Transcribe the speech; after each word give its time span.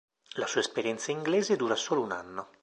La 0.33 0.47
sua 0.47 0.61
esperienza 0.61 1.11
inglese 1.11 1.55
dura 1.55 1.75
solo 1.75 2.01
un 2.01 2.11
anno. 2.11 2.49